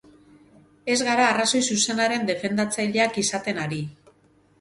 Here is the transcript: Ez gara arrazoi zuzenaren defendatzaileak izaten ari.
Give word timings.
Ez 0.93 0.97
gara 1.09 1.27
arrazoi 1.33 1.61
zuzenaren 1.75 2.25
defendatzaileak 2.31 3.21
izaten 3.25 3.61
ari. 3.67 3.79